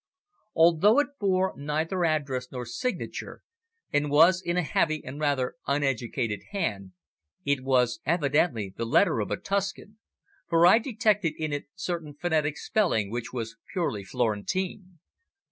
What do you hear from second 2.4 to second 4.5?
nor signature, and was